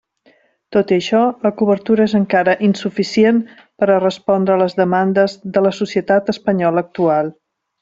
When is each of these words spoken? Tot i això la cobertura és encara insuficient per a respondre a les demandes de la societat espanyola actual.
Tot 0.75 0.91
i 0.93 0.97
això 1.01 1.19
la 1.47 1.51
cobertura 1.59 2.07
és 2.09 2.15
encara 2.19 2.55
insuficient 2.69 3.43
per 3.83 3.91
a 3.91 3.99
respondre 4.05 4.57
a 4.57 4.59
les 4.63 4.77
demandes 4.81 5.37
de 5.59 5.65
la 5.69 5.75
societat 5.83 6.35
espanyola 6.37 6.87
actual. 6.89 7.33